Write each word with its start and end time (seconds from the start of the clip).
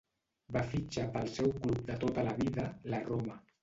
Va 0.55 0.63
fitxar 0.71 1.05
pel 1.19 1.31
seu 1.37 1.53
club 1.61 1.87
de 1.93 2.01
tota 2.07 2.27
la 2.33 2.37
vida, 2.45 2.71
la 2.93 3.07
Roma. 3.11 3.43